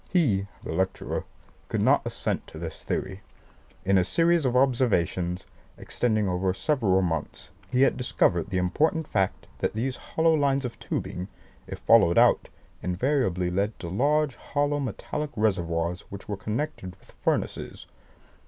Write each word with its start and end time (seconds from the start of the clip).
He 0.09 0.47
(the 0.63 0.73
lecturer) 0.73 1.25
could 1.69 1.79
not 1.83 2.01
assent 2.07 2.47
to 2.47 2.57
this 2.57 2.83
theory. 2.83 3.21
In 3.85 3.99
a 3.99 4.03
series 4.03 4.45
of 4.45 4.55
observations, 4.55 5.45
extending 5.77 6.27
over 6.27 6.55
several 6.55 7.03
months, 7.03 7.49
he 7.71 7.83
had 7.83 7.97
discovered 7.97 8.49
the 8.49 8.57
important 8.57 9.07
fact 9.07 9.45
that 9.59 9.73
these 9.75 9.99
lines 10.17 10.65
of 10.65 10.79
tubing, 10.79 11.27
if 11.67 11.77
followed 11.77 12.17
out, 12.17 12.49
invariably 12.81 13.51
led 13.51 13.77
to 13.77 13.89
large 13.89 14.37
hollow 14.37 14.79
metallic 14.79 15.29
reservoirs 15.35 16.01
which 16.09 16.27
were 16.27 16.35
connected 16.35 16.95
with 16.99 17.11
furnaces. 17.11 17.85